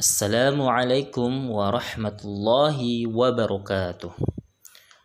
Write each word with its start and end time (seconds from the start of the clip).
Assalamualaikum 0.00 1.52
warahmatullahi 1.52 3.04
wabarakatuh. 3.04 4.08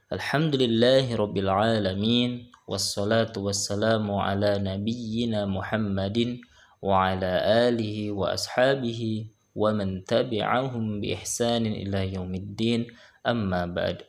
Alhamdulillahi 0.07 1.11
rabbil 1.19 1.51
alamin 1.51 2.47
wassalatu 2.63 3.43
wassalamu 3.43 4.23
ala 4.23 4.55
nabiyyina 4.55 5.51
Muhammadin 5.51 6.39
wa 6.79 7.11
ala 7.11 7.43
alihi 7.67 8.15
wa 8.15 8.39
ashabihi 8.39 9.35
wa 9.51 9.75
man 9.75 9.99
tabi'ahum 10.07 11.03
bi 11.03 11.11
ihsanin 11.11 11.75
ila 11.75 11.99
yaumiddin 12.07 12.87
amma 13.19 13.67
ba'd. 13.67 13.99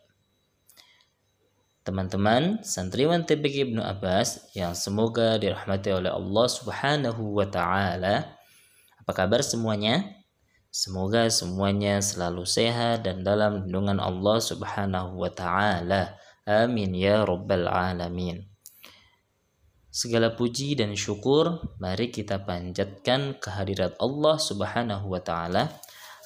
Teman-teman, 1.82 2.62
santriwan 2.62 3.26
TPK 3.26 3.74
Ibnu 3.74 3.82
Abbas 3.82 4.54
yang 4.54 4.70
semoga 4.78 5.34
dirahmati 5.34 5.90
oleh 5.90 6.14
Allah 6.14 6.46
Subhanahu 6.46 7.42
wa 7.42 7.46
taala. 7.50 8.38
Apa 9.02 9.26
kabar 9.26 9.42
semuanya? 9.42 10.15
Semoga 10.76 11.32
semuanya 11.32 12.04
selalu 12.04 12.44
sehat 12.44 13.08
dan 13.08 13.24
dalam 13.24 13.64
lindungan 13.64 13.96
Allah 13.96 14.36
Subhanahu 14.36 15.24
wa 15.24 15.32
taala. 15.32 16.20
Amin 16.44 16.92
ya 16.92 17.24
rabbal 17.24 17.64
alamin. 17.64 18.44
Segala 19.88 20.36
puji 20.36 20.76
dan 20.76 20.92
syukur 20.92 21.64
mari 21.80 22.12
kita 22.12 22.44
panjatkan 22.44 23.40
kehadirat 23.40 23.96
Allah 23.96 24.36
Subhanahu 24.36 25.16
wa 25.16 25.24
taala 25.24 25.72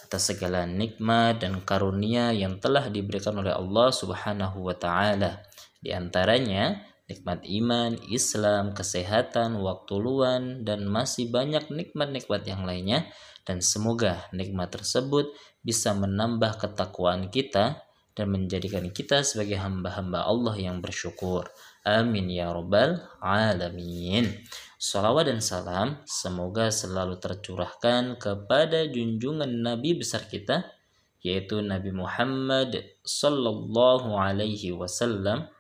atas 0.02 0.34
segala 0.34 0.66
nikmat 0.66 1.46
dan 1.46 1.62
karunia 1.62 2.34
yang 2.34 2.58
telah 2.58 2.90
diberikan 2.90 3.38
oleh 3.38 3.54
Allah 3.54 3.94
Subhanahu 3.94 4.66
wa 4.66 4.74
taala. 4.74 5.46
Di 5.78 5.94
antaranya 5.94 6.90
nikmat 7.06 7.46
iman, 7.46 7.94
Islam, 8.10 8.74
kesehatan, 8.74 9.62
waktu 9.62 9.94
luang, 9.94 10.66
dan 10.66 10.90
masih 10.90 11.30
banyak 11.30 11.70
nikmat-nikmat 11.70 12.42
yang 12.50 12.66
lainnya. 12.66 13.06
Dan 13.50 13.58
semoga 13.58 14.30
nikmat 14.30 14.70
tersebut 14.70 15.34
bisa 15.58 15.90
menambah 15.90 16.62
ketakwaan 16.62 17.34
kita 17.34 17.82
dan 18.14 18.30
menjadikan 18.30 18.86
kita 18.94 19.26
sebagai 19.26 19.58
hamba-hamba 19.58 20.22
Allah 20.22 20.54
yang 20.54 20.78
bersyukur. 20.78 21.50
Amin 21.82 22.30
ya 22.30 22.54
robbal 22.54 23.02
alamin. 23.18 24.30
Salawat 24.78 25.34
dan 25.34 25.42
salam 25.42 25.98
semoga 26.06 26.70
selalu 26.70 27.18
tercurahkan 27.18 28.22
kepada 28.22 28.86
junjungan 28.86 29.50
Nabi 29.50 29.98
besar 29.98 30.30
kita, 30.30 30.70
yaitu 31.18 31.58
Nabi 31.58 31.90
Muhammad 31.90 32.86
Sallallahu 33.02 34.14
Alaihi 34.14 34.70
Wasallam 34.78 35.50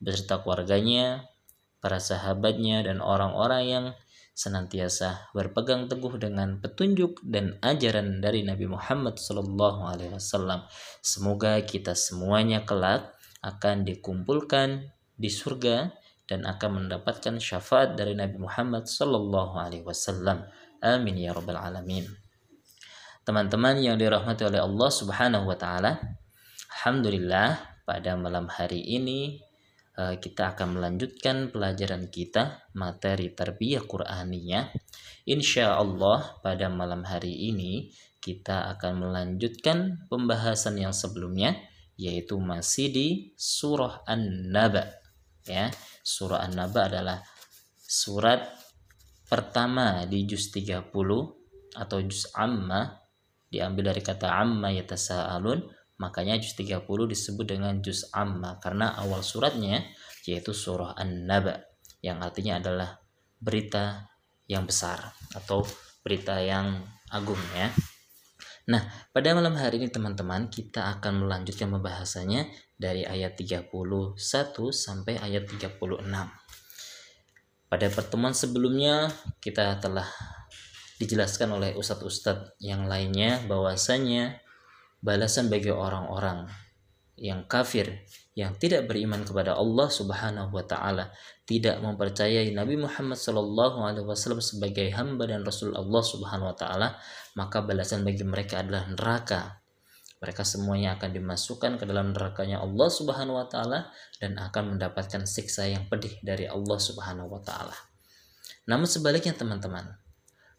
beserta 0.00 0.40
keluarganya, 0.40 1.28
para 1.84 2.00
sahabatnya, 2.00 2.88
dan 2.88 3.04
orang-orang 3.04 3.62
yang 3.68 3.84
senantiasa 4.32 5.28
berpegang 5.36 5.92
teguh 5.92 6.16
dengan 6.16 6.56
petunjuk 6.58 7.20
dan 7.20 7.60
ajaran 7.60 8.24
dari 8.24 8.42
Nabi 8.42 8.64
Muhammad 8.64 9.20
Wasallam. 9.20 10.64
Semoga 11.04 11.60
kita 11.62 11.92
semuanya 11.92 12.64
kelak 12.64 13.12
akan 13.44 13.84
dikumpulkan 13.84 14.88
di 15.16 15.28
surga 15.28 15.92
dan 16.24 16.48
akan 16.48 16.86
mendapatkan 16.86 17.36
syafaat 17.36 17.92
dari 17.94 18.16
Nabi 18.16 18.40
Muhammad 18.40 18.88
Wasallam. 18.88 20.48
Amin 20.80 21.14
ya 21.20 21.36
rabbal 21.36 21.60
alamin. 21.60 22.08
Teman-teman 23.22 23.78
yang 23.78 23.94
dirahmati 24.00 24.42
oleh 24.48 24.58
Allah 24.58 24.90
Subhanahu 24.90 25.46
wa 25.46 25.54
taala, 25.54 26.00
alhamdulillah 26.80 27.78
pada 27.86 28.18
malam 28.18 28.50
hari 28.50 28.82
ini 28.82 29.38
kita 29.92 30.56
akan 30.56 30.80
melanjutkan 30.80 31.52
pelajaran 31.52 32.08
kita 32.08 32.64
materi 32.72 33.28
tarbiyah 33.36 33.84
Qur'aniyah. 33.84 34.72
Insya 35.28 35.76
Allah 35.76 36.40
pada 36.40 36.72
malam 36.72 37.04
hari 37.04 37.52
ini 37.52 37.92
kita 38.22 38.72
akan 38.72 39.04
melanjutkan 39.04 40.08
pembahasan 40.08 40.80
yang 40.80 40.96
sebelumnya 40.96 41.58
yaitu 42.00 42.40
masih 42.40 42.88
di 42.88 43.08
surah 43.36 44.00
An-Naba. 44.08 44.88
Ya, 45.44 45.68
surah 46.00 46.40
An-Naba 46.48 46.88
adalah 46.88 47.18
surat 47.76 48.48
pertama 49.28 50.08
di 50.08 50.24
juz 50.24 50.48
30 50.48 50.88
atau 51.76 51.98
juz 52.04 52.28
amma 52.32 53.00
diambil 53.52 53.92
dari 53.92 54.00
kata 54.00 54.28
amma 54.28 54.72
yatasaalun 54.72 55.81
Makanya 56.02 56.34
juz 56.42 56.58
30 56.58 56.82
disebut 56.82 57.46
dengan 57.46 57.78
juz 57.78 58.10
amma 58.10 58.58
karena 58.58 58.98
awal 58.98 59.22
suratnya 59.22 59.86
yaitu 60.26 60.50
surah 60.50 60.98
An-Naba 60.98 61.62
yang 62.02 62.18
artinya 62.18 62.58
adalah 62.58 62.98
berita 63.38 64.10
yang 64.50 64.66
besar 64.66 65.14
atau 65.38 65.62
berita 66.02 66.42
yang 66.42 66.82
agung 67.14 67.38
ya. 67.54 67.70
Nah, 68.62 68.82
pada 69.10 69.34
malam 69.34 69.54
hari 69.58 69.82
ini 69.82 69.90
teman-teman 69.90 70.50
kita 70.50 70.98
akan 70.98 71.26
melanjutkan 71.26 71.70
pembahasannya 71.70 72.50
dari 72.78 73.02
ayat 73.06 73.38
31 73.38 73.70
sampai 74.70 75.18
ayat 75.18 75.46
36. 75.46 75.78
Pada 77.66 77.86
pertemuan 77.90 78.34
sebelumnya 78.34 79.10
kita 79.42 79.78
telah 79.82 80.06
dijelaskan 81.02 81.58
oleh 81.58 81.70
ustadz-ustadz 81.74 82.58
yang 82.62 82.86
lainnya 82.86 83.42
bahwasanya 83.50 84.41
balasan 85.02 85.50
bagi 85.50 85.74
orang-orang 85.74 86.46
yang 87.18 87.44
kafir 87.50 88.06
yang 88.32 88.56
tidak 88.56 88.88
beriman 88.88 89.20
kepada 89.28 89.52
Allah 89.52 89.92
Subhanahu 89.92 90.56
wa 90.56 90.64
taala, 90.64 91.12
tidak 91.44 91.76
mempercayai 91.84 92.48
Nabi 92.56 92.80
Muhammad 92.80 93.20
sallallahu 93.20 93.84
alaihi 93.84 94.08
wasallam 94.08 94.40
sebagai 94.40 94.88
hamba 94.96 95.28
dan 95.28 95.44
rasul 95.44 95.76
Allah 95.76 96.00
Subhanahu 96.00 96.48
wa 96.48 96.56
taala, 96.56 96.96
maka 97.36 97.60
balasan 97.60 98.08
bagi 98.08 98.24
mereka 98.24 98.64
adalah 98.64 98.88
neraka. 98.88 99.60
Mereka 100.22 100.46
semuanya 100.46 100.96
akan 100.96 101.10
dimasukkan 101.18 101.82
ke 101.82 101.84
dalam 101.84 102.16
nerakanya 102.16 102.62
Allah 102.62 102.88
Subhanahu 102.88 103.36
wa 103.36 103.46
taala 103.50 103.92
dan 104.16 104.38
akan 104.38 104.78
mendapatkan 104.78 105.28
siksa 105.28 105.68
yang 105.68 105.90
pedih 105.92 106.16
dari 106.24 106.48
Allah 106.48 106.78
Subhanahu 106.78 107.28
wa 107.28 107.42
taala. 107.42 107.74
Namun 108.70 108.86
sebaliknya 108.86 109.34
teman-teman, 109.34 109.98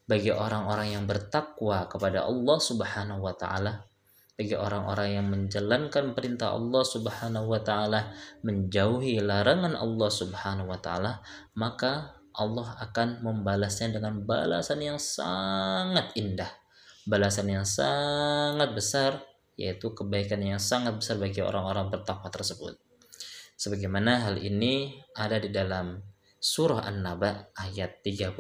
bagi 0.04 0.30
orang-orang 0.30 1.00
yang 1.00 1.08
bertakwa 1.08 1.88
kepada 1.88 2.28
Allah 2.28 2.58
Subhanahu 2.60 3.24
wa 3.24 3.34
taala, 3.34 3.88
bagi 4.34 4.58
orang-orang 4.58 5.10
yang 5.22 5.28
menjalankan 5.30 6.18
perintah 6.18 6.58
Allah 6.58 6.82
Subhanahu 6.82 7.54
wa 7.54 7.62
taala, 7.62 8.10
menjauhi 8.42 9.22
larangan 9.22 9.78
Allah 9.78 10.10
Subhanahu 10.10 10.74
wa 10.74 10.80
taala, 10.82 11.22
maka 11.54 12.18
Allah 12.34 12.74
akan 12.82 13.22
membalasnya 13.22 13.94
dengan 13.94 14.26
balasan 14.26 14.82
yang 14.82 14.98
sangat 14.98 16.18
indah, 16.18 16.50
balasan 17.06 17.54
yang 17.54 17.62
sangat 17.62 18.74
besar, 18.74 19.22
yaitu 19.54 19.94
kebaikan 19.94 20.42
yang 20.42 20.58
sangat 20.58 20.98
besar 20.98 21.22
bagi 21.22 21.46
orang-orang 21.46 21.94
bertakwa 21.94 22.34
tersebut. 22.34 22.74
Sebagaimana 23.54 24.26
hal 24.26 24.42
ini 24.42 24.98
ada 25.14 25.38
di 25.38 25.54
dalam 25.54 26.02
surah 26.42 26.90
An-Naba 26.90 27.54
ayat 27.54 28.02
31. 28.02 28.34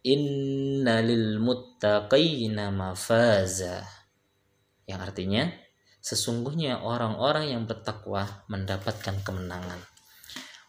Inna 0.04 1.00
lil 1.00 1.40
muttaqina 1.40 2.68
mafaza. 2.68 3.88
Yang 4.84 5.00
artinya 5.00 5.48
sesungguhnya 6.04 6.84
orang-orang 6.84 7.56
yang 7.56 7.64
bertakwa 7.64 8.44
mendapatkan 8.52 9.24
kemenangan. 9.24 9.80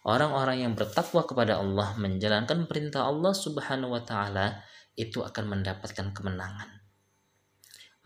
Orang-orang 0.07 0.63
yang 0.63 0.71
bertakwa 0.71 1.27
kepada 1.27 1.59
Allah 1.59 1.99
menjalankan 1.99 2.63
perintah 2.63 3.11
Allah 3.11 3.35
Subhanahu 3.35 3.91
wa 3.91 4.07
taala 4.07 4.63
itu 4.95 5.19
akan 5.19 5.59
mendapatkan 5.59 6.15
kemenangan. 6.15 6.78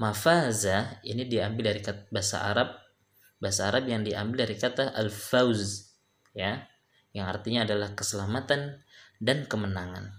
Mafaza 0.01 0.99
ini 1.05 1.29
diambil 1.29 1.73
dari 1.73 1.81
kata 1.85 2.09
bahasa 2.09 2.49
Arab 2.49 2.73
bahasa 3.37 3.67
Arab 3.67 3.91
yang 3.91 4.07
diambil 4.07 4.47
dari 4.47 4.55
kata 4.55 4.95
al-fauz 4.95 5.91
ya 6.31 6.63
yang 7.13 7.29
artinya 7.29 7.67
adalah 7.67 7.93
keselamatan 7.93 8.81
dan 9.21 9.45
kemenangan. 9.45 10.09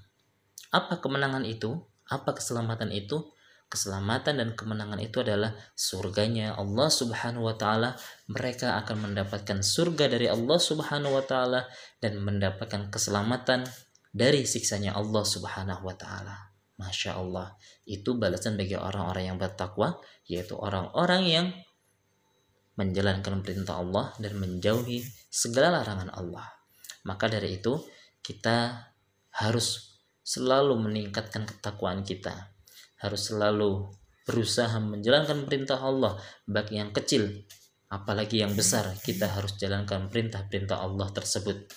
Apa 0.70 1.02
kemenangan 1.02 1.42
itu? 1.42 1.74
Apa 2.06 2.38
keselamatan 2.38 2.94
itu? 2.94 3.34
Keselamatan 3.66 4.38
dan 4.38 4.54
kemenangan 4.54 5.02
itu 5.02 5.18
adalah 5.26 5.50
surganya 5.74 6.54
Allah 6.54 6.86
Subhanahu 6.86 7.50
wa 7.50 7.58
taala. 7.58 7.98
Mereka 8.30 8.78
akan 8.86 9.10
mendapatkan 9.10 9.66
surga 9.66 10.06
dari 10.06 10.30
Allah 10.30 10.58
Subhanahu 10.62 11.18
wa 11.18 11.24
taala 11.26 11.66
dan 11.98 12.22
mendapatkan 12.22 12.94
keselamatan 12.94 13.66
dari 14.14 14.46
siksanya 14.46 14.94
Allah 14.94 15.26
Subhanahu 15.26 15.82
wa 15.82 15.96
taala. 15.98 16.53
Masya 16.80 17.20
Allah. 17.20 17.54
Itu 17.86 18.18
balasan 18.18 18.58
bagi 18.58 18.74
orang-orang 18.74 19.34
yang 19.34 19.38
bertakwa, 19.38 19.98
yaitu 20.26 20.58
orang-orang 20.58 21.22
yang 21.24 21.46
menjalankan 22.74 23.42
perintah 23.46 23.78
Allah 23.78 24.10
dan 24.18 24.34
menjauhi 24.34 25.02
segala 25.30 25.82
larangan 25.82 26.10
Allah. 26.10 26.46
Maka 27.06 27.30
dari 27.30 27.62
itu, 27.62 27.78
kita 28.24 28.90
harus 29.38 29.98
selalu 30.24 30.74
meningkatkan 30.80 31.46
ketakwaan 31.46 32.02
kita. 32.02 32.50
Harus 32.98 33.30
selalu 33.30 33.86
berusaha 34.24 34.80
menjalankan 34.80 35.44
perintah 35.46 35.78
Allah, 35.78 36.16
baik 36.48 36.72
yang 36.72 36.90
kecil 36.90 37.44
apalagi 37.94 38.42
yang 38.42 38.58
besar 38.58 38.90
kita 38.98 39.30
harus 39.30 39.54
jalankan 39.54 40.10
perintah-perintah 40.10 40.82
Allah 40.82 41.14
tersebut 41.14 41.70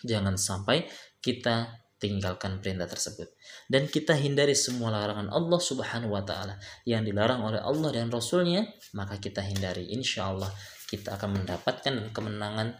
jangan 0.00 0.40
sampai 0.40 0.88
kita 1.20 1.79
tinggalkan 2.00 2.58
perintah 2.64 2.88
tersebut. 2.88 3.28
Dan 3.68 3.86
kita 3.86 4.16
hindari 4.16 4.56
semua 4.56 4.88
larangan 4.90 5.28
Allah 5.28 5.60
Subhanahu 5.60 6.16
wa 6.16 6.24
taala. 6.24 6.56
Yang 6.88 7.12
dilarang 7.12 7.44
oleh 7.44 7.60
Allah 7.60 7.92
dan 7.92 8.08
Rasulnya 8.08 8.64
maka 8.96 9.20
kita 9.20 9.44
hindari. 9.44 9.92
Insya 9.92 10.32
Allah 10.32 10.48
kita 10.88 11.14
akan 11.20 11.44
mendapatkan 11.44 12.10
kemenangan 12.10 12.74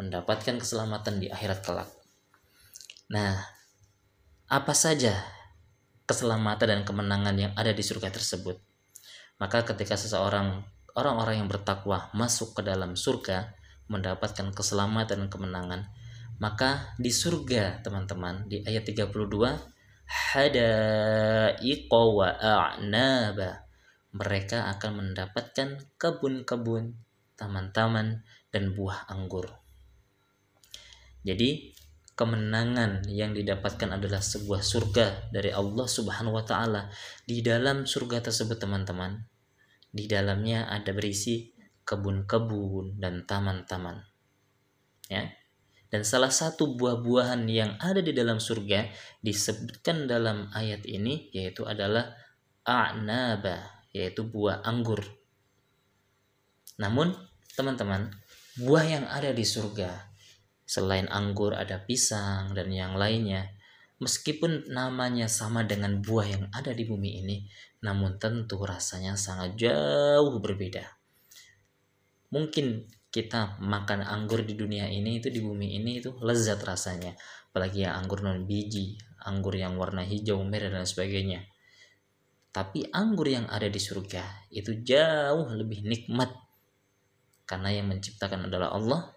mendapatkan 0.00 0.58
keselamatan 0.58 1.22
di 1.22 1.30
akhirat 1.30 1.60
kelak. 1.62 1.86
Nah 3.12 3.36
apa 4.48 4.72
saja 4.72 5.12
keselamatan 6.08 6.66
dan 6.66 6.80
kemenangan 6.82 7.36
yang 7.36 7.52
ada 7.54 7.70
di 7.70 7.84
surga 7.84 8.10
tersebut? 8.10 8.58
Maka 9.38 9.62
ketika 9.68 9.94
seseorang 9.94 10.64
orang-orang 10.96 11.44
yang 11.44 11.48
bertakwa 11.52 12.08
masuk 12.16 12.56
ke 12.58 12.62
dalam 12.64 12.96
surga 12.96 13.52
mendapatkan 13.92 14.50
keselamatan 14.56 15.26
dan 15.26 15.28
kemenangan 15.28 15.80
maka 16.44 16.92
di 17.00 17.08
surga 17.08 17.80
teman-teman 17.80 18.44
di 18.44 18.60
ayat 18.60 18.84
32 18.84 19.08
hadaiqa 20.04 22.00
wa 22.04 22.28
a'naba 22.36 23.64
mereka 24.14 24.70
akan 24.70 24.92
mendapatkan 25.02 25.98
kebun-kebun, 25.98 26.94
taman-taman 27.34 28.22
dan 28.54 28.70
buah 28.70 29.10
anggur. 29.10 29.50
Jadi 31.26 31.74
kemenangan 32.14 33.10
yang 33.10 33.34
didapatkan 33.34 33.98
adalah 33.98 34.22
sebuah 34.22 34.62
surga 34.62 35.34
dari 35.34 35.50
Allah 35.50 35.88
Subhanahu 35.90 36.38
wa 36.38 36.46
taala. 36.46 36.86
Di 37.26 37.42
dalam 37.42 37.90
surga 37.90 38.30
tersebut 38.30 38.54
teman-teman, 38.54 39.18
di 39.90 40.06
dalamnya 40.06 40.70
ada 40.70 40.94
berisi 40.94 41.50
kebun-kebun 41.82 43.02
dan 43.02 43.26
taman-taman. 43.26 43.98
Ya. 45.10 45.26
Dan 45.94 46.02
salah 46.02 46.34
satu 46.34 46.74
buah-buahan 46.74 47.46
yang 47.46 47.78
ada 47.78 48.02
di 48.02 48.10
dalam 48.10 48.42
surga 48.42 48.90
disebutkan 49.22 50.10
dalam 50.10 50.50
ayat 50.50 50.82
ini 50.90 51.30
yaitu 51.30 51.62
adalah 51.62 52.18
a'naba, 52.66 53.86
yaitu 53.94 54.26
buah 54.26 54.66
anggur. 54.66 55.06
Namun, 56.82 57.14
teman-teman, 57.54 58.10
buah 58.58 58.82
yang 58.90 59.06
ada 59.06 59.30
di 59.30 59.46
surga 59.46 60.10
selain 60.66 61.06
anggur 61.14 61.54
ada 61.54 61.78
pisang 61.78 62.58
dan 62.58 62.74
yang 62.74 62.98
lainnya. 62.98 63.54
Meskipun 64.02 64.74
namanya 64.74 65.30
sama 65.30 65.62
dengan 65.62 66.02
buah 66.02 66.26
yang 66.26 66.44
ada 66.50 66.74
di 66.74 66.82
bumi 66.82 67.22
ini, 67.22 67.46
namun 67.86 68.18
tentu 68.18 68.58
rasanya 68.66 69.14
sangat 69.14 69.54
jauh 69.54 70.42
berbeda. 70.42 70.90
Mungkin 72.34 72.82
kita 73.14 73.62
makan 73.62 74.02
anggur 74.02 74.42
di 74.42 74.58
dunia 74.58 74.90
ini 74.90 75.22
itu 75.22 75.30
di 75.30 75.38
bumi 75.38 75.78
ini 75.78 76.02
itu 76.02 76.18
lezat 76.18 76.58
rasanya. 76.66 77.14
Apalagi 77.54 77.86
yang 77.86 78.02
anggur 78.02 78.26
non 78.26 78.42
biji 78.42 78.98
anggur 79.22 79.54
yang 79.54 79.78
warna 79.78 80.02
hijau 80.02 80.42
merah 80.42 80.74
dan 80.74 80.82
sebagainya. 80.82 81.46
Tapi 82.50 82.90
anggur 82.90 83.30
yang 83.30 83.46
ada 83.46 83.70
di 83.70 83.78
surga 83.78 84.50
itu 84.50 84.82
jauh 84.82 85.46
lebih 85.54 85.86
nikmat. 85.86 86.34
Karena 87.46 87.70
yang 87.70 87.86
menciptakan 87.86 88.50
adalah 88.50 88.74
Allah. 88.74 89.14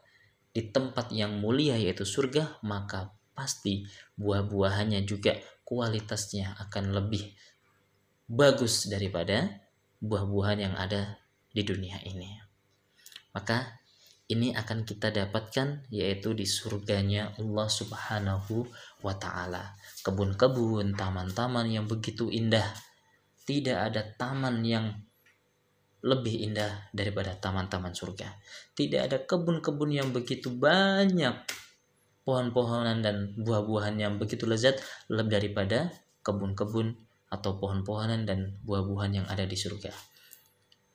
Di 0.54 0.70
tempat 0.74 1.10
yang 1.14 1.38
mulia 1.42 1.78
yaitu 1.78 2.06
surga 2.06 2.62
maka 2.66 3.14
pasti 3.34 3.86
buah-buahannya 4.18 5.06
juga 5.06 5.38
kualitasnya 5.66 6.58
akan 6.58 6.98
lebih 6.98 7.34
bagus 8.26 8.90
daripada 8.90 9.62
buah-buahan 10.02 10.60
yang 10.62 10.74
ada 10.74 11.22
di 11.54 11.62
dunia 11.62 12.02
ini. 12.10 12.42
Maka 13.38 13.77
ini 14.28 14.52
akan 14.52 14.84
kita 14.84 15.08
dapatkan 15.08 15.88
yaitu 15.88 16.36
di 16.36 16.44
surganya 16.44 17.32
Allah 17.40 17.68
Subhanahu 17.72 18.68
wa 19.00 19.16
taala. 19.16 19.72
Kebun-kebun, 20.04 21.00
taman-taman 21.00 21.68
yang 21.72 21.88
begitu 21.88 22.28
indah. 22.28 22.68
Tidak 23.48 23.78
ada 23.80 24.04
taman 24.20 24.60
yang 24.68 24.92
lebih 26.04 26.52
indah 26.52 26.92
daripada 26.92 27.40
taman-taman 27.40 27.96
surga. 27.96 28.28
Tidak 28.76 29.02
ada 29.08 29.18
kebun-kebun 29.24 29.96
yang 29.96 30.10
begitu 30.12 30.52
banyak 30.52 31.48
pohon-pohonan 32.28 33.00
dan 33.00 33.32
buah-buahan 33.40 33.96
yang 33.96 34.14
begitu 34.20 34.44
lezat 34.44 34.76
lebih 35.08 35.40
daripada 35.40 35.88
kebun-kebun 36.28 37.00
atau 37.32 37.56
pohon-pohonan 37.56 38.28
dan 38.28 38.60
buah-buahan 38.68 39.24
yang 39.24 39.28
ada 39.32 39.48
di 39.48 39.56
surga. 39.56 40.17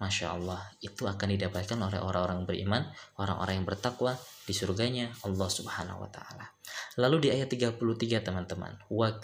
Masya 0.02 0.34
Allah, 0.34 0.58
itu 0.82 1.06
akan 1.06 1.38
didapatkan 1.38 1.78
oleh 1.78 2.02
orang-orang 2.02 2.42
beriman, 2.42 2.82
orang-orang 3.22 3.62
yang 3.62 3.66
bertakwa 3.70 4.18
di 4.42 4.50
surganya 4.50 5.14
Allah 5.22 5.46
Subhanahu 5.46 6.02
wa 6.02 6.10
taala. 6.10 6.50
Lalu 6.98 7.30
di 7.30 7.38
ayat 7.38 7.46
33 7.46 7.78
teman-teman, 8.26 8.82
wa. 8.90 9.14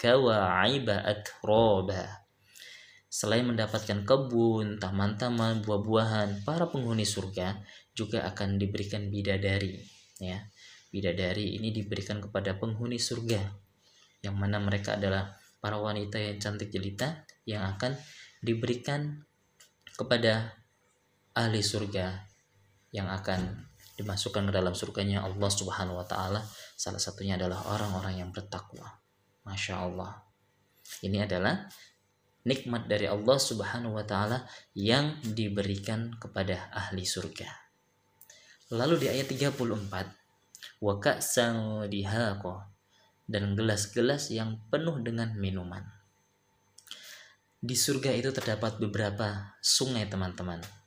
Selain 3.09 3.43
mendapatkan 3.43 4.07
kebun, 4.07 4.79
taman-taman, 4.79 5.67
buah-buahan, 5.67 6.47
para 6.47 6.71
penghuni 6.71 7.03
surga 7.03 7.59
juga 7.99 8.23
akan 8.31 8.63
diberikan 8.63 9.11
bidadari, 9.11 9.83
ya. 10.23 10.47
Bidadari 10.95 11.59
ini 11.59 11.75
diberikan 11.75 12.23
kepada 12.23 12.55
penghuni 12.55 13.03
surga 13.03 13.43
yang 14.23 14.39
mana 14.39 14.63
mereka 14.63 14.95
adalah 14.95 15.35
para 15.59 15.83
wanita 15.83 16.23
yang 16.23 16.39
cantik 16.39 16.71
jelita 16.71 17.27
yang 17.43 17.67
akan 17.75 17.99
diberikan 18.39 19.27
kepada 19.99 20.58
ahli 21.39 21.63
surga 21.63 22.19
yang 22.91 23.07
akan 23.07 23.71
dimasukkan 23.95 24.51
ke 24.51 24.53
dalam 24.55 24.75
surganya 24.75 25.23
Allah 25.23 25.51
Subhanahu 25.51 26.03
wa 26.03 26.07
taala 26.07 26.43
salah 26.75 26.99
satunya 26.99 27.39
adalah 27.39 27.63
orang-orang 27.79 28.27
yang 28.27 28.31
bertakwa. 28.35 28.99
Masya 29.47 29.75
Allah. 29.87 30.23
Ini 31.03 31.31
adalah 31.31 31.71
nikmat 32.43 32.91
dari 32.91 33.07
Allah 33.07 33.39
Subhanahu 33.39 33.95
wa 33.95 34.03
taala 34.03 34.43
yang 34.75 35.23
diberikan 35.23 36.15
kepada 36.19 36.75
ahli 36.75 37.07
surga. 37.07 37.47
Lalu 38.75 39.07
di 39.07 39.07
ayat 39.07 39.31
34 39.31 39.55
wa 40.83 40.95
dan 43.29 43.45
gelas-gelas 43.55 44.33
yang 44.35 44.59
penuh 44.73 44.99
dengan 45.05 45.35
minuman. 45.39 45.85
Di 47.59 47.75
surga 47.75 48.15
itu 48.15 48.31
terdapat 48.31 48.79
beberapa 48.79 49.59
sungai 49.59 50.07
teman-teman 50.07 50.78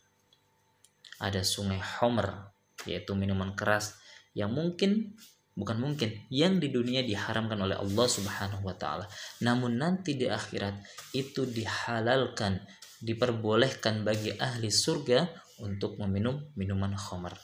ada 1.22 1.46
sungai 1.46 1.78
Homer 1.78 2.50
yaitu 2.90 3.14
minuman 3.14 3.54
keras 3.54 4.02
yang 4.34 4.50
mungkin 4.50 5.14
bukan 5.54 5.78
mungkin 5.78 6.16
yang 6.32 6.58
di 6.58 6.72
dunia 6.72 7.04
diharamkan 7.04 7.60
oleh 7.60 7.78
Allah 7.78 8.08
Subhanahu 8.08 8.66
wa 8.66 8.76
taala. 8.76 9.06
Namun 9.44 9.78
nanti 9.78 10.16
di 10.16 10.26
akhirat 10.26 10.82
itu 11.14 11.46
dihalalkan, 11.46 12.64
diperbolehkan 13.04 14.02
bagi 14.08 14.34
ahli 14.34 14.72
surga 14.72 15.28
untuk 15.62 16.00
meminum 16.02 16.50
minuman 16.58 16.96
khamar. 16.96 17.38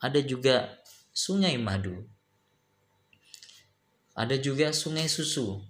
Ada 0.00 0.22
juga 0.22 0.80
sungai 1.12 1.58
madu. 1.58 2.06
Ada 4.16 4.40
juga 4.40 4.72
sungai 4.72 5.10
susu. 5.10 5.60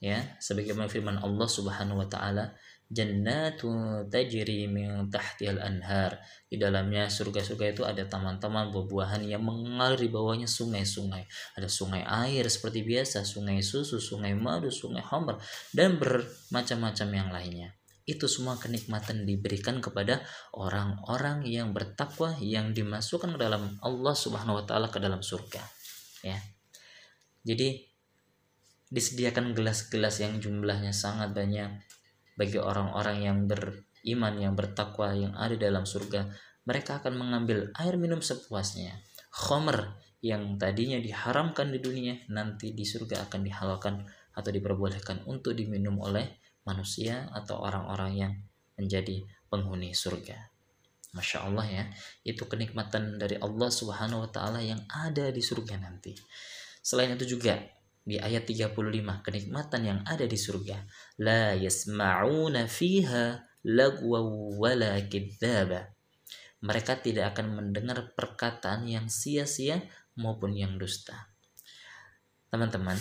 Ya, 0.00 0.36
sebagaimana 0.40 0.88
firman 0.88 1.20
Allah 1.20 1.48
Subhanahu 1.48 2.00
wa 2.00 2.08
taala, 2.08 2.56
jannatu 2.90 3.70
tajri 4.10 4.66
min 4.66 5.06
tahtihal 5.06 5.62
anhar 5.62 6.18
di 6.50 6.58
dalamnya 6.58 7.06
surga-surga 7.06 7.70
itu 7.70 7.82
ada 7.86 8.02
taman-taman 8.10 8.74
buah-buahan 8.74 9.22
yang 9.30 9.46
mengalir 9.46 10.02
di 10.02 10.10
bawahnya 10.10 10.50
sungai-sungai. 10.50 11.22
Ada 11.54 11.70
sungai 11.70 12.02
air 12.02 12.42
seperti 12.50 12.82
biasa 12.82 13.22
sungai 13.22 13.62
susu 13.62 14.02
sungai 14.02 14.34
madu 14.34 14.74
sungai 14.74 15.06
hambar 15.06 15.38
dan 15.70 16.02
bermacam-macam 16.02 17.08
yang 17.14 17.30
lainnya. 17.30 17.70
Itu 18.02 18.26
semua 18.26 18.58
kenikmatan 18.58 19.22
diberikan 19.22 19.78
kepada 19.78 20.26
orang-orang 20.58 21.46
yang 21.46 21.70
bertakwa 21.70 22.34
yang 22.42 22.74
dimasukkan 22.74 23.38
ke 23.38 23.38
dalam 23.38 23.78
Allah 23.86 24.14
Subhanahu 24.18 24.58
wa 24.58 24.64
taala 24.66 24.90
ke 24.90 24.98
dalam 24.98 25.22
surga. 25.22 25.62
Ya. 26.26 26.42
Jadi 27.46 27.86
disediakan 28.90 29.54
gelas-gelas 29.54 30.18
yang 30.18 30.42
jumlahnya 30.42 30.90
sangat 30.90 31.30
banyak 31.30 31.70
bagi 32.40 32.56
orang-orang 32.56 33.20
yang 33.20 33.44
beriman 33.44 34.34
yang 34.40 34.56
bertakwa 34.56 35.12
yang 35.12 35.36
ada 35.36 35.60
dalam 35.60 35.84
surga 35.84 36.32
mereka 36.64 37.04
akan 37.04 37.20
mengambil 37.20 37.68
air 37.76 38.00
minum 38.00 38.24
sepuasnya. 38.24 38.96
Khomer 39.28 40.00
yang 40.24 40.56
tadinya 40.56 40.96
diharamkan 40.96 41.68
di 41.68 41.84
dunia 41.84 42.16
nanti 42.32 42.72
di 42.72 42.88
surga 42.88 43.28
akan 43.28 43.40
dihalalkan 43.44 43.94
atau 44.32 44.48
diperbolehkan 44.48 45.28
untuk 45.28 45.52
diminum 45.52 46.00
oleh 46.00 46.40
manusia 46.64 47.28
atau 47.36 47.60
orang-orang 47.60 48.12
yang 48.16 48.32
menjadi 48.80 49.24
penghuni 49.52 49.92
surga. 49.92 50.48
Masya 51.10 51.38
Allah 51.44 51.66
ya 51.66 51.84
itu 52.22 52.46
kenikmatan 52.46 53.18
dari 53.18 53.36
Allah 53.36 53.68
subhanahu 53.68 54.24
wa 54.24 54.30
ta'ala 54.30 54.62
yang 54.62 54.80
ada 54.88 55.28
di 55.34 55.42
surga 55.42 55.76
nanti. 55.76 56.14
Selain 56.80 57.12
itu 57.12 57.36
juga 57.36 57.58
di 58.04 58.16
ayat 58.16 58.48
35 58.48 58.72
kenikmatan 59.20 59.80
yang 59.84 60.00
ada 60.08 60.24
di 60.24 60.38
surga 60.38 60.82
la 61.20 61.52
yasma'una 61.54 62.64
fiha 62.64 63.44
lagwa 63.64 64.20
wala 64.56 64.96
kidzaba 65.04 65.92
mereka 66.60 67.00
tidak 67.00 67.36
akan 67.36 67.56
mendengar 67.56 68.12
perkataan 68.12 68.84
yang 68.84 69.08
sia-sia 69.08 69.80
maupun 70.20 70.52
yang 70.52 70.76
dusta. 70.76 71.32
Teman-teman, 72.52 73.00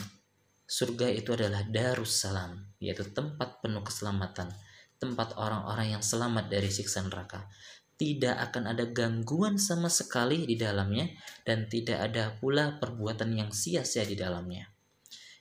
surga 0.63 1.12
itu 1.12 1.36
adalah 1.36 1.68
darussalam, 1.68 2.72
yaitu 2.79 3.03
tempat 3.12 3.60
penuh 3.60 3.84
keselamatan, 3.84 4.48
tempat 4.96 5.36
orang-orang 5.36 6.00
yang 6.00 6.03
selamat 6.03 6.48
dari 6.48 6.72
siksa 6.72 7.03
neraka. 7.03 7.51
Tidak 8.00 8.32
akan 8.32 8.72
ada 8.72 8.88
gangguan 8.88 9.60
sama 9.60 9.91
sekali 9.91 10.48
di 10.48 10.56
dalamnya 10.56 11.12
dan 11.44 11.68
tidak 11.68 12.00
ada 12.00 12.32
pula 12.39 12.79
perbuatan 12.79 13.36
yang 13.36 13.51
sia-sia 13.51 14.08
di 14.08 14.15
dalamnya. 14.15 14.72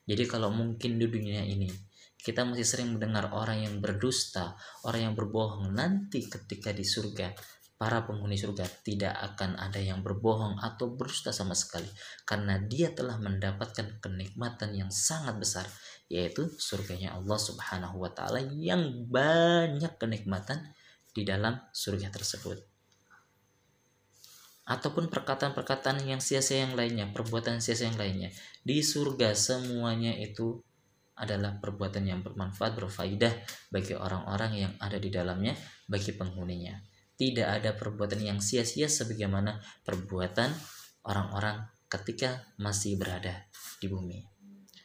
Jadi 0.09 0.25
kalau 0.25 0.49
mungkin 0.49 0.97
di 0.97 1.05
dunia 1.05 1.45
ini 1.45 1.69
kita 2.17 2.49
masih 2.49 2.65
sering 2.65 2.97
mendengar 2.97 3.29
orang 3.37 3.63
yang 3.69 3.77
berdusta, 3.85 4.57
orang 4.89 5.13
yang 5.13 5.15
berbohong 5.15 5.71
nanti 5.77 6.25
ketika 6.25 6.73
di 6.73 6.83
surga 6.83 7.31
para 7.79 8.03
penghuni 8.03 8.35
surga 8.35 8.67
tidak 8.83 9.15
akan 9.15 9.55
ada 9.55 9.79
yang 9.79 10.03
berbohong 10.03 10.59
atau 10.59 10.91
berdusta 10.97 11.31
sama 11.31 11.55
sekali. 11.55 11.87
Karena 12.27 12.59
dia 12.59 12.91
telah 12.91 13.21
mendapatkan 13.21 14.03
kenikmatan 14.03 14.75
yang 14.75 14.91
sangat 14.91 15.39
besar 15.39 15.69
yaitu 16.09 16.49
surganya 16.57 17.15
Allah 17.15 17.37
Subhanahu 17.37 18.01
wa 18.01 18.11
taala 18.11 18.41
yang 18.41 19.07
banyak 19.13 20.01
kenikmatan 20.01 20.73
di 21.13 21.23
dalam 21.23 21.61
surga 21.71 22.09
tersebut 22.09 22.78
ataupun 24.69 25.09
perkataan-perkataan 25.09 26.05
yang 26.05 26.21
sia-sia 26.21 26.69
yang 26.69 26.77
lainnya, 26.77 27.09
perbuatan 27.09 27.65
sia-sia 27.65 27.89
yang 27.89 27.97
lainnya. 27.97 28.29
Di 28.61 28.85
surga 28.85 29.33
semuanya 29.33 30.13
itu 30.21 30.61
adalah 31.17 31.57
perbuatan 31.57 32.05
yang 32.05 32.21
bermanfaat, 32.21 32.77
berfaidah 32.77 33.33
bagi 33.73 33.97
orang-orang 33.97 34.53
yang 34.69 34.73
ada 34.79 35.01
di 35.01 35.09
dalamnya, 35.09 35.57
bagi 35.89 36.13
penghuninya 36.13 36.79
tidak 37.19 37.49
ada 37.51 37.75
perbuatan 37.75 38.23
yang 38.23 38.39
sia-sia 38.39 38.87
sebagaimana 38.87 39.59
perbuatan 39.83 40.55
orang-orang 41.03 41.67
ketika 41.91 42.47
masih 42.63 42.95
berada 42.95 43.51
di 43.83 43.91
bumi. 43.91 44.23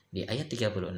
Di 0.10 0.26
ayat 0.26 0.50
36, 0.50 0.98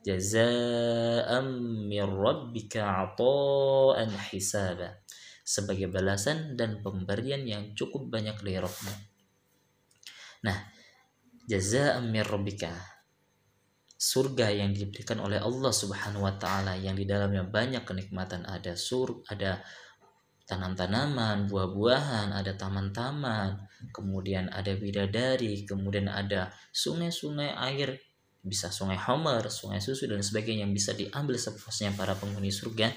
jazaa'an 0.00 1.46
min 1.92 2.00
rabbika 2.08 2.88
'ata'an 2.88 4.16
hisaba. 4.32 4.96
Sebagai 5.42 5.90
balasan 5.90 6.54
dan 6.54 6.80
pemberian 6.80 7.42
yang 7.42 7.74
cukup 7.74 8.08
banyak 8.08 8.38
dari 8.40 8.62
Rabbmu. 8.62 8.94
Nah, 10.46 10.58
jazaa'an 11.50 12.06
min 12.06 12.22
rabbika 12.22 12.70
surga 14.02 14.50
yang 14.50 14.74
diberikan 14.74 15.22
oleh 15.22 15.38
Allah 15.38 15.70
Subhanahu 15.70 16.26
wa 16.26 16.34
taala 16.34 16.74
yang 16.74 16.98
di 16.98 17.06
dalamnya 17.06 17.46
banyak 17.46 17.86
kenikmatan 17.86 18.42
ada 18.42 18.74
sur 18.74 19.22
ada 19.30 19.62
tanam-tanaman, 20.42 21.46
buah-buahan, 21.46 22.34
ada 22.34 22.52
taman-taman, 22.58 23.62
kemudian 23.94 24.50
ada 24.50 24.74
bidadari, 24.74 25.62
kemudian 25.62 26.10
ada 26.10 26.50
sungai-sungai 26.74 27.54
air, 27.56 28.02
bisa 28.42 28.68
sungai 28.68 28.98
Homer, 28.98 29.46
sungai 29.48 29.78
susu 29.78 30.10
dan 30.10 30.20
sebagainya 30.20 30.66
yang 30.66 30.74
bisa 30.74 30.92
diambil 30.92 31.38
sepuasnya 31.38 31.94
para 31.94 32.18
penghuni 32.18 32.50
surga. 32.50 32.90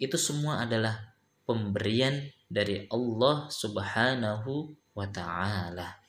Itu 0.00 0.16
semua 0.16 0.64
adalah 0.64 1.15
pemberian 1.46 2.26
dari 2.50 2.84
Allah 2.90 3.46
Subhanahu 3.48 4.74
wa 4.92 5.06
taala. 5.08 6.02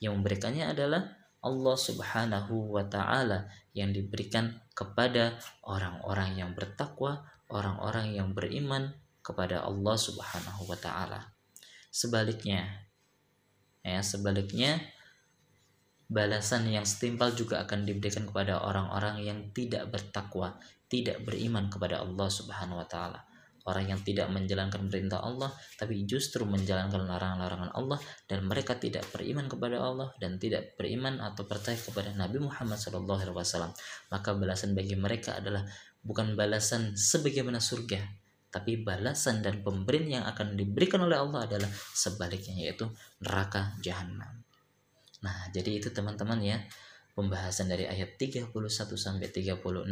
Yang 0.00 0.12
memberikannya 0.18 0.72
adalah 0.72 1.02
Allah 1.44 1.76
Subhanahu 1.76 2.72
wa 2.74 2.84
taala 2.88 3.46
yang 3.76 3.92
diberikan 3.92 4.58
kepada 4.72 5.36
orang-orang 5.68 6.40
yang 6.40 6.50
bertakwa, 6.56 7.28
orang-orang 7.52 8.16
yang 8.16 8.32
beriman 8.32 8.96
kepada 9.20 9.62
Allah 9.62 9.96
Subhanahu 9.96 10.66
wa 10.66 10.78
taala. 10.80 11.30
Sebaliknya 11.92 12.88
ya, 13.84 14.00
sebaliknya 14.00 14.80
balasan 16.08 16.68
yang 16.68 16.84
setimpal 16.84 17.32
juga 17.36 17.64
akan 17.64 17.84
diberikan 17.84 18.24
kepada 18.28 18.64
orang-orang 18.64 19.24
yang 19.24 19.38
tidak 19.52 19.88
bertakwa, 19.92 20.56
tidak 20.88 21.20
beriman 21.24 21.68
kepada 21.72 22.00
Allah 22.00 22.28
Subhanahu 22.28 22.80
wa 22.80 22.88
taala. 22.88 23.31
Orang 23.62 23.86
yang 23.86 24.02
tidak 24.02 24.26
menjalankan 24.34 24.90
perintah 24.90 25.22
Allah 25.22 25.54
tapi 25.78 26.02
justru 26.02 26.42
menjalankan 26.42 27.06
larangan-larangan 27.06 27.70
Allah 27.78 27.98
dan 28.26 28.42
mereka 28.42 28.74
tidak 28.74 29.06
beriman 29.14 29.46
kepada 29.46 29.78
Allah 29.78 30.10
dan 30.18 30.42
tidak 30.42 30.74
beriman 30.74 31.22
atau 31.22 31.46
percaya 31.46 31.78
kepada 31.78 32.10
Nabi 32.18 32.42
Muhammad 32.42 32.80
SAW 32.80 33.70
maka 34.10 34.30
balasan 34.34 34.74
bagi 34.74 34.98
mereka 34.98 35.38
adalah 35.38 35.62
bukan 36.02 36.34
balasan 36.34 36.98
sebagaimana 36.98 37.62
surga 37.62 38.02
tapi 38.52 38.84
balasan 38.84 39.40
dan 39.40 39.64
pemberian 39.64 40.20
yang 40.20 40.24
akan 40.28 40.58
diberikan 40.58 41.00
oleh 41.00 41.16
Allah 41.16 41.48
adalah 41.48 41.70
sebaliknya 41.96 42.68
yaitu 42.68 42.84
neraka 43.24 43.72
jahanam. 43.80 44.44
Nah, 45.24 45.48
jadi 45.56 45.80
itu 45.80 45.88
teman-teman 45.88 46.36
ya 46.44 46.60
pembahasan 47.16 47.72
dari 47.72 47.88
ayat 47.88 48.20
31 48.20 48.52
sampai 48.92 49.32
36 49.32 49.88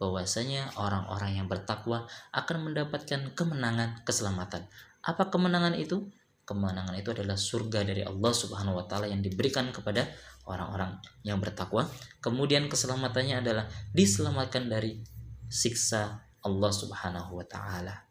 bahwasanya 0.00 0.72
orang-orang 0.80 1.36
yang 1.36 1.46
bertakwa 1.46 2.08
akan 2.32 2.72
mendapatkan 2.72 3.36
kemenangan, 3.36 4.00
keselamatan. 4.08 4.64
Apa 5.04 5.28
kemenangan 5.28 5.76
itu? 5.76 6.08
Kemenangan 6.48 6.96
itu 6.96 7.12
adalah 7.12 7.36
surga 7.36 7.84
dari 7.84 8.02
Allah 8.02 8.32
Subhanahu 8.32 8.80
wa 8.80 8.84
taala 8.88 9.06
yang 9.12 9.20
diberikan 9.20 9.68
kepada 9.70 10.08
orang-orang 10.48 10.96
yang 11.22 11.36
bertakwa. 11.38 11.84
Kemudian 12.24 12.66
keselamatannya 12.72 13.44
adalah 13.44 13.68
diselamatkan 13.92 14.72
dari 14.72 15.04
siksa 15.52 16.24
Allah 16.42 16.72
Subhanahu 16.72 17.36
wa 17.36 17.44
taala. 17.44 18.08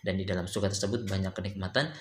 Dan 0.00 0.16
di 0.16 0.24
dalam 0.24 0.48
surga 0.48 0.72
tersebut 0.72 1.04
banyak 1.04 1.36
kenikmatan. 1.36 1.92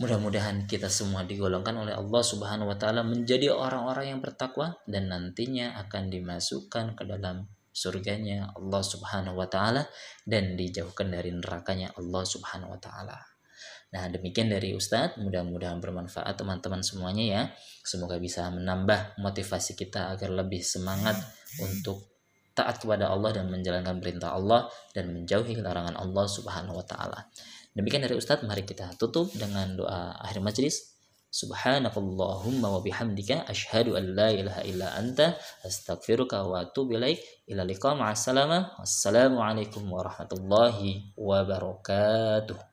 Mudah-mudahan 0.00 0.64
kita 0.64 0.88
semua 0.88 1.24
digolongkan 1.28 1.76
oleh 1.76 1.92
Allah 1.96 2.22
Subhanahu 2.24 2.72
wa 2.72 2.76
taala 2.76 3.04
menjadi 3.04 3.52
orang-orang 3.52 4.16
yang 4.16 4.20
bertakwa 4.20 4.76
dan 4.84 5.12
nantinya 5.12 5.76
akan 5.80 6.08
dimasukkan 6.08 6.96
ke 6.96 7.04
dalam 7.04 7.48
surganya 7.80 8.52
Allah 8.52 8.82
Subhanahu 8.84 9.40
wa 9.40 9.48
taala 9.48 9.88
dan 10.28 10.52
dijauhkan 10.60 11.08
dari 11.08 11.32
nerakanya 11.32 11.96
Allah 11.96 12.24
Subhanahu 12.28 12.76
wa 12.76 12.80
taala. 12.80 13.16
Nah, 13.90 14.06
demikian 14.12 14.52
dari 14.52 14.76
Ustadz. 14.76 15.18
Mudah-mudahan 15.18 15.80
bermanfaat 15.80 16.36
teman-teman 16.36 16.84
semuanya 16.84 17.24
ya. 17.24 17.42
Semoga 17.82 18.20
bisa 18.20 18.46
menambah 18.52 19.18
motivasi 19.18 19.74
kita 19.74 20.14
agar 20.14 20.30
lebih 20.30 20.62
semangat 20.62 21.18
untuk 21.58 22.06
taat 22.54 22.78
kepada 22.78 23.08
Allah 23.08 23.40
dan 23.40 23.48
menjalankan 23.48 23.98
perintah 23.98 24.36
Allah 24.36 24.68
dan 24.92 25.10
menjauhi 25.10 25.58
larangan 25.58 25.96
Allah 25.96 26.26
Subhanahu 26.28 26.78
wa 26.78 26.86
taala. 26.86 27.26
Demikian 27.74 28.04
dari 28.04 28.14
Ustadz, 28.14 28.46
mari 28.46 28.62
kita 28.62 28.94
tutup 28.94 29.30
dengan 29.34 29.74
doa 29.74 30.14
akhir 30.20 30.42
سبحانك 31.30 31.96
اللهم 31.96 32.64
وبحمدك 32.64 33.30
أشهد 33.30 33.88
أن 33.88 34.04
لا 34.18 34.30
إله 34.30 34.56
إلا 34.60 34.98
أنت 34.98 35.34
أستغفرك 35.66 36.32
وأتوب 36.32 36.92
إليك 36.92 37.20
إلى 37.50 37.62
اللقاء 37.62 37.94
مع 37.94 38.12
السلامة 38.12 38.70
والسلام 38.78 39.38
عليكم 39.38 39.92
ورحمة 39.92 40.28
الله 40.32 40.76
وبركاته 41.16 42.69